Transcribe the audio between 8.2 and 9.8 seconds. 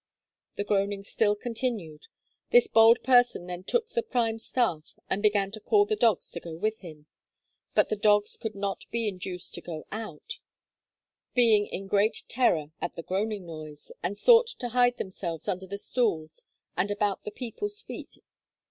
could not be induced to